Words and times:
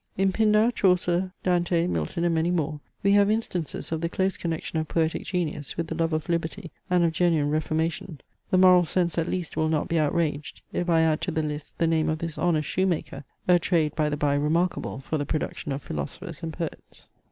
In 0.17 0.31
Pindar, 0.31 0.71
Chaucer, 0.71 1.31
Dante, 1.43 1.85
Milton, 1.85 2.23
and 2.23 2.33
many 2.33 2.49
more, 2.49 2.79
we 3.03 3.11
have 3.11 3.29
instances 3.29 3.91
of 3.91 4.01
the 4.01 4.09
close 4.09 4.35
connection 4.35 4.79
of 4.79 4.87
poetic 4.87 5.25
genius 5.25 5.77
with 5.77 5.85
the 5.85 5.93
love 5.93 6.11
of 6.11 6.27
liberty 6.27 6.71
and 6.89 7.03
of 7.03 7.11
genuine 7.11 7.51
reformation. 7.51 8.19
The 8.49 8.57
moral 8.57 8.83
sense 8.85 9.19
at 9.19 9.27
least 9.27 9.55
will 9.55 9.69
not 9.69 9.87
be 9.89 9.99
outraged, 9.99 10.61
if 10.73 10.89
I 10.89 11.01
add 11.01 11.21
to 11.21 11.31
the 11.31 11.43
list 11.43 11.77
the 11.77 11.85
name 11.85 12.09
of 12.09 12.17
this 12.17 12.39
honest 12.39 12.67
shoemaker, 12.67 13.25
(a 13.47 13.59
trade 13.59 13.93
by 13.95 14.09
the 14.09 14.17
by 14.17 14.33
remarkable 14.33 15.01
for 15.01 15.19
the 15.19 15.25
production 15.27 15.71
of 15.71 15.83
philosophers 15.83 16.41
and 16.41 16.51
poets). 16.51 17.07